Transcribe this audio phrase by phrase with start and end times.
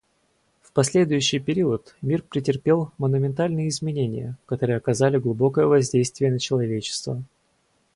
[0.63, 7.21] В последующий период мир претерпел монументальные изменения, которые оказали глубокое воздействие на человечество.